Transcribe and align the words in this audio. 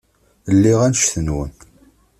Lliɣ 0.55 0.79
annect-nwen. 0.85 1.51